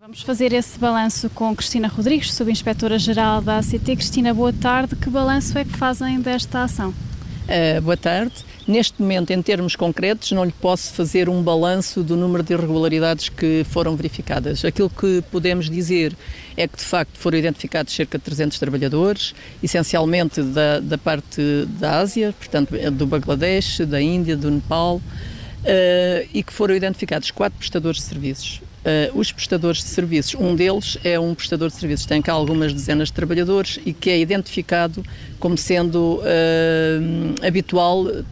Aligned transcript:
Vamos 0.00 0.22
fazer 0.22 0.54
esse 0.54 0.78
balanço 0.78 1.28
com 1.28 1.54
Cristina 1.54 1.86
Rodrigues, 1.86 2.32
subinspetora-geral 2.32 3.42
da 3.42 3.58
ACT. 3.58 3.96
Cristina, 3.96 4.32
boa 4.32 4.50
tarde. 4.50 4.96
Que 4.96 5.10
balanço 5.10 5.58
é 5.58 5.62
que 5.62 5.76
fazem 5.76 6.18
desta 6.22 6.62
ação? 6.62 6.88
Uh, 6.88 7.82
boa 7.82 7.98
tarde. 7.98 8.32
Neste 8.66 9.02
momento, 9.02 9.30
em 9.30 9.42
termos 9.42 9.76
concretos, 9.76 10.32
não 10.32 10.42
lhe 10.42 10.52
posso 10.52 10.94
fazer 10.94 11.28
um 11.28 11.42
balanço 11.42 12.02
do 12.02 12.16
número 12.16 12.42
de 12.42 12.54
irregularidades 12.54 13.28
que 13.28 13.62
foram 13.68 13.94
verificadas. 13.94 14.64
Aquilo 14.64 14.88
que 14.88 15.22
podemos 15.30 15.68
dizer 15.68 16.16
é 16.56 16.66
que, 16.66 16.78
de 16.78 16.84
facto, 16.84 17.18
foram 17.18 17.36
identificados 17.36 17.94
cerca 17.94 18.16
de 18.16 18.24
300 18.24 18.58
trabalhadores, 18.58 19.34
essencialmente 19.62 20.40
da, 20.42 20.80
da 20.80 20.96
parte 20.96 21.42
da 21.78 21.98
Ásia, 21.98 22.34
portanto, 22.38 22.70
do 22.92 23.06
Bangladesh, 23.06 23.80
da 23.80 24.00
Índia, 24.00 24.34
do 24.34 24.50
Nepal, 24.50 24.96
uh, 24.96 26.28
e 26.32 26.42
que 26.42 26.54
foram 26.54 26.74
identificados 26.74 27.30
quatro 27.30 27.58
prestadores 27.58 28.00
de 28.00 28.06
serviços. 28.06 28.62
Uh, 28.80 29.18
os 29.18 29.30
prestadores 29.30 29.80
de 29.80 29.88
serviços, 29.88 30.34
um 30.40 30.56
deles 30.56 30.96
é 31.04 31.20
um 31.20 31.34
prestador 31.34 31.68
de 31.68 31.74
serviços, 31.74 32.06
tem 32.06 32.22
cá 32.22 32.32
algumas 32.32 32.72
dezenas 32.72 33.08
de 33.08 33.12
trabalhadores 33.12 33.78
e 33.84 33.92
que 33.92 34.08
é 34.08 34.18
identificado 34.18 35.04
como 35.38 35.54
sendo 35.58 36.18
uh, 36.20 37.46
habitual 37.46 38.04
uh, 38.04 38.22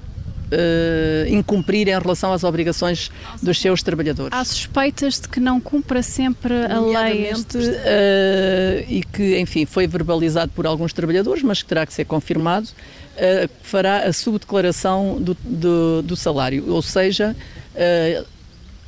incumprir 1.29 1.87
em 1.87 1.99
relação 1.99 2.33
às 2.33 2.45
obrigações 2.45 3.11
dos 3.43 3.61
seus 3.61 3.83
trabalhadores. 3.83 4.33
Há 4.33 4.43
suspeitas 4.43 5.21
de 5.21 5.29
que 5.29 5.39
não 5.39 5.61
cumpra 5.61 6.03
sempre 6.03 6.55
a 6.65 6.81
lei 6.81 7.27
este... 7.27 7.59
e 8.89 9.05
que, 9.13 9.39
enfim, 9.39 9.67
foi 9.67 9.87
verbalizado 9.87 10.51
por 10.53 10.67
alguns 10.67 10.95
trabalhadores, 10.95 11.43
mas 11.43 11.61
que 11.61 11.69
terá 11.69 11.85
que 11.85 11.93
ser 11.93 12.07
confirmado, 12.07 12.69
fará 13.63 13.99
a 13.99 14.15
subdeclaração 14.15 15.21
do, 15.21 15.37
do, 15.45 16.03
do 16.03 16.17
salário, 16.17 16.73
ou 16.73 16.81
seja, 16.81 17.37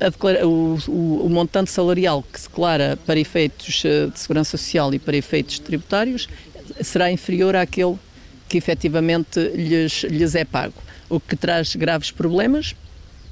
declara, 0.09 0.47
o, 0.47 0.79
o, 0.89 1.27
o, 1.27 1.29
montante 1.29 1.71
salarial 1.71 2.23
que 2.23 2.41
se 2.41 2.49
declara 2.49 2.99
para 3.05 3.21
efeitos 3.21 3.83
eh, 3.85 4.07
de 4.07 4.19
segurança 4.19 4.57
social 4.57 4.95
e 4.95 4.99
para 4.99 5.17
efeitos 5.17 5.59
tributários 5.59 6.29
será 6.81 7.11
inferior 7.11 7.55
àquele 7.55 7.99
que 8.49 8.57
efetivamente 8.57 9.39
lhes, 9.55 10.05
lhes 10.05 10.35
é 10.35 10.45
pago, 10.45 10.75
o 11.09 11.21
que 11.21 11.37
traz 11.37 11.77
graves 11.77 12.11
problemas, 12.11 12.75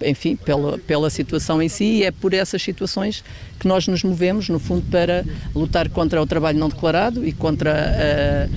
enfim, 0.01 0.37
pela, 0.37 0.79
pela 0.79 1.11
situação 1.11 1.61
em 1.61 1.69
si, 1.69 1.85
e 1.85 2.05
é 2.05 2.11
por 2.11 2.33
essas 2.33 2.63
situações 2.63 3.25
que 3.59 3.67
nós 3.67 3.89
nos 3.89 4.05
movemos, 4.05 4.49
no 4.49 4.61
fundo, 4.61 4.85
para 4.91 5.25
lutar 5.55 5.89
contra 5.89 6.23
o 6.23 6.27
trabalho 6.27 6.59
não 6.59 6.69
declarado 6.69 7.27
e 7.27 7.33
contra 7.33 8.49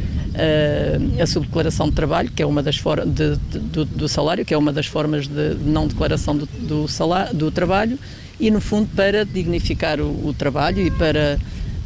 a, 0.41 1.23
a, 1.23 1.27
subdeclaração 1.27 1.89
de 1.89 1.95
trabalho, 1.95 2.31
que 2.31 2.41
é 2.41 2.45
uma 2.45 2.63
das 2.63 2.77
formas 2.77 3.07
do, 3.07 3.85
do, 3.85 4.07
salário, 4.07 4.45
que 4.45 4.53
é 4.53 4.57
uma 4.57 4.73
das 4.73 4.87
formas 4.87 5.27
de 5.27 5.55
não 5.63 5.87
declaração 5.87 6.35
do, 6.35 6.45
do, 6.45 6.87
salário, 6.87 7.33
do 7.33 7.51
trabalho, 7.51 7.97
e, 8.39 8.49
no 8.49 8.59
fundo, 8.59 8.89
para 8.95 9.23
dignificar 9.23 9.99
o, 9.99 10.27
o 10.27 10.33
trabalho 10.33 10.85
e 10.85 10.89
para 10.89 11.37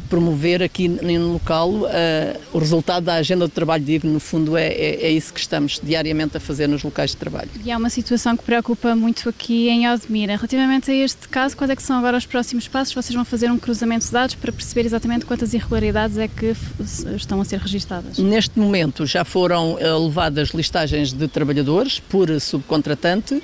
promover 0.06 0.62
aqui 0.62 0.88
no 0.88 1.32
local 1.34 1.70
uh, 1.70 1.86
o 2.52 2.58
resultado 2.58 3.04
da 3.04 3.14
agenda 3.14 3.46
de 3.46 3.52
trabalho 3.52 3.84
digno. 3.84 4.12
No 4.12 4.20
fundo, 4.20 4.56
é, 4.56 4.68
é, 4.68 5.06
é, 5.06 5.10
isso 5.10 5.32
que 5.32 5.40
estamos 5.40 5.80
diariamente 5.82 6.36
a 6.36 6.40
fazer 6.40 6.66
nos 6.66 6.82
locais 6.82 7.10
de 7.10 7.16
trabalho. 7.16 7.50
E 7.64 7.70
é 7.70 7.76
uma 7.76 7.90
situação 7.90 8.36
que 8.36 8.44
preocupa 8.44 8.94
muito 8.94 9.28
aqui 9.28 9.68
em 9.68 9.88
Odmira. 9.88 10.36
Relativamente 10.36 10.90
a 10.90 10.94
este 10.94 11.28
caso, 11.28 11.56
quais 11.56 11.70
é 11.70 11.76
que 11.76 11.82
são 11.82 11.98
agora 11.98 12.16
os 12.16 12.26
próximos 12.26 12.68
passos? 12.68 12.94
Vocês 12.94 13.14
vão 13.14 13.24
fazer 13.24 13.50
um 13.50 13.58
cruzamento 13.58 14.06
de 14.06 14.12
dados 14.12 14.34
para 14.34 14.52
perceber 14.52 14.86
exatamente 14.86 15.24
quantas 15.24 15.52
irregularidades 15.52 16.18
é 16.18 16.28
que 16.28 16.54
estão 17.16 17.40
a 17.40 17.44
ser 17.44 17.58
registadas? 17.58 18.18
Neste 18.18 18.58
momento 18.58 19.06
já 19.06 19.24
foram 19.24 19.76
eh, 19.78 19.92
levadas 19.92 20.50
listagens 20.50 21.12
de 21.12 21.28
trabalhadores 21.28 22.00
por 22.00 22.28
subcontratante 22.40 23.42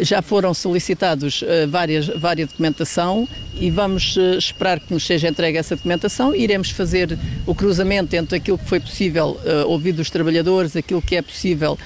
já 0.00 0.22
foram 0.22 0.52
solicitados 0.54 1.42
uh, 1.42 1.68
várias, 1.68 2.06
várias 2.06 2.48
documentação 2.50 3.28
e 3.54 3.70
vamos 3.70 4.16
uh, 4.16 4.38
esperar 4.38 4.80
que 4.80 4.92
nos 4.92 5.06
seja 5.06 5.28
entregue 5.28 5.58
essa 5.58 5.76
documentação. 5.76 6.34
Iremos 6.34 6.70
fazer 6.70 7.18
o 7.46 7.54
cruzamento 7.54 8.14
entre 8.14 8.36
aquilo 8.36 8.58
que 8.58 8.66
foi 8.66 8.80
possível 8.80 9.40
uh, 9.44 9.68
ouvir 9.68 9.92
dos 9.92 10.10
trabalhadores, 10.10 10.76
aquilo 10.76 11.02
que 11.02 11.16
é 11.16 11.22
possível 11.22 11.78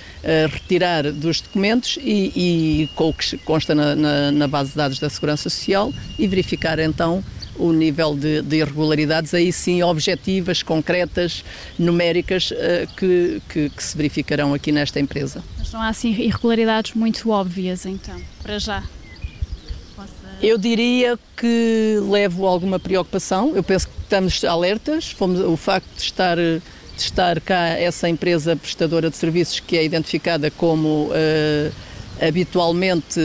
retirar 0.52 1.10
dos 1.10 1.40
documentos 1.40 1.98
e, 2.02 2.32
e, 2.36 2.88
com 2.94 3.08
o 3.08 3.14
que 3.14 3.38
consta 3.38 3.74
na, 3.74 3.96
na, 3.96 4.30
na 4.30 4.46
base 4.46 4.70
de 4.70 4.76
dados 4.76 4.98
da 4.98 5.08
Segurança 5.08 5.48
Social 5.48 5.94
e 6.18 6.26
verificar 6.26 6.78
então 6.78 7.24
o 7.60 7.72
nível 7.72 8.16
de, 8.16 8.42
de, 8.42 8.56
irregularidades, 8.56 9.34
aí 9.34 9.52
sim 9.52 9.82
objetivas, 9.82 10.62
concretas, 10.62 11.44
numéricas, 11.78 12.52
que, 12.96 13.42
que, 13.48 13.70
que 13.70 13.82
se 13.82 13.96
verificarão 13.96 14.54
aqui 14.54 14.72
nesta 14.72 14.98
empresa. 14.98 15.42
Não 15.72 15.80
há 15.80 15.88
assim 15.88 16.08
irregularidades 16.10 16.94
muito 16.94 17.30
óbvias, 17.30 17.86
então, 17.86 18.20
para 18.42 18.58
já? 18.58 18.82
Eu 20.42 20.56
diria 20.56 21.18
que 21.36 21.98
levo 22.08 22.46
alguma 22.46 22.78
preocupação. 22.78 23.52
Eu 23.54 23.62
penso 23.62 23.86
que 23.88 23.94
estamos 24.02 24.42
alertas. 24.42 25.10
Fomos, 25.10 25.38
o 25.40 25.56
facto 25.56 25.86
de 25.94 26.02
estar, 26.02 26.36
de 26.36 26.62
estar 26.96 27.40
cá 27.42 27.68
essa 27.68 28.08
empresa 28.08 28.56
prestadora 28.56 29.10
de 29.10 29.16
serviços 29.18 29.60
que 29.60 29.76
é 29.76 29.84
identificada 29.84 30.50
como 30.50 31.10
uh, 31.10 31.72
habitualmente 32.20 33.20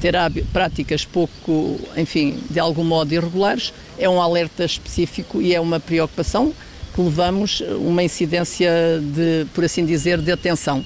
terá 0.00 0.30
práticas 0.52 1.04
pouco, 1.04 1.80
enfim, 1.96 2.38
de 2.50 2.60
algum 2.60 2.84
modo 2.84 3.12
irregulares, 3.12 3.72
é 3.98 4.08
um 4.08 4.20
alerta 4.20 4.64
específico 4.64 5.40
e 5.40 5.54
é 5.54 5.60
uma 5.60 5.80
preocupação 5.80 6.52
que 6.94 7.00
levamos 7.00 7.62
uma 7.78 8.02
incidência 8.02 8.70
de, 9.00 9.46
por 9.54 9.64
assim 9.64 9.84
dizer, 9.84 10.18
de 10.18 10.32
atenção. 10.32 10.84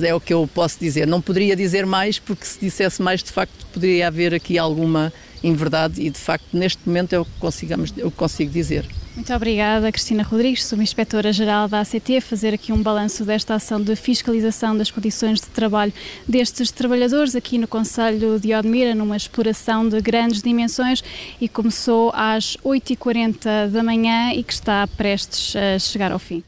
É 0.00 0.14
o 0.14 0.20
que 0.20 0.32
eu 0.32 0.48
posso 0.54 0.78
dizer. 0.78 1.06
Não 1.06 1.20
poderia 1.20 1.54
dizer 1.54 1.84
mais, 1.84 2.18
porque 2.18 2.46
se 2.46 2.58
dissesse 2.60 3.02
mais, 3.02 3.22
de 3.22 3.30
facto, 3.30 3.66
poderia 3.72 4.06
haver 4.06 4.32
aqui 4.32 4.56
alguma 4.56 5.12
inverdade 5.42 6.00
e, 6.00 6.10
de 6.10 6.18
facto, 6.18 6.46
neste 6.52 6.80
momento 6.86 7.12
é 7.12 7.18
o 7.18 7.24
que, 7.24 7.30
consigamos, 7.38 7.92
é 7.96 8.04
o 8.04 8.10
que 8.10 8.16
consigo 8.16 8.50
dizer. 8.50 8.86
Muito 9.14 9.32
obrigada, 9.34 9.92
Cristina 9.92 10.22
Rodrigues, 10.22 10.64
subinspetora-geral 10.64 11.68
da 11.68 11.80
ACT, 11.80 12.16
a 12.16 12.22
fazer 12.22 12.54
aqui 12.54 12.72
um 12.72 12.82
balanço 12.82 13.26
desta 13.26 13.54
ação 13.54 13.78
de 13.78 13.94
fiscalização 13.94 14.74
das 14.74 14.90
condições 14.90 15.38
de 15.38 15.48
trabalho 15.48 15.92
destes 16.26 16.70
trabalhadores 16.70 17.36
aqui 17.36 17.58
no 17.58 17.68
Conselho 17.68 18.40
de 18.40 18.54
Odmira, 18.54 18.94
numa 18.94 19.16
exploração 19.16 19.86
de 19.86 20.00
grandes 20.00 20.40
dimensões 20.40 21.04
e 21.38 21.46
começou 21.46 22.10
às 22.14 22.56
8h40 22.64 23.68
da 23.68 23.82
manhã 23.82 24.32
e 24.32 24.42
que 24.42 24.52
está 24.54 24.86
prestes 24.86 25.54
a 25.56 25.78
chegar 25.78 26.10
ao 26.10 26.18
fim. 26.18 26.42